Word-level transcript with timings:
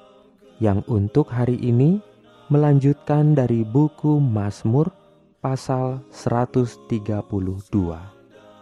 yang 0.56 0.81
untuk 0.88 1.28
hari 1.28 1.60
ini 1.60 2.00
melanjutkan 2.49 3.37
dari 3.37 3.60
buku 3.65 4.16
Mazmur 4.21 4.88
pasal 5.44 6.00
132. 6.12 6.88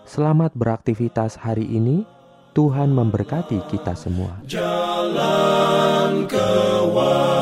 Selamat 0.07 0.51
beraktivitas 0.59 1.39
hari 1.39 1.67
ini. 1.71 2.03
Tuhan 2.51 2.89
memberkati 2.89 3.63
kita 3.69 3.93
semua. 3.93 4.41
Jalan 4.49 6.25
kewajiban 6.25 7.37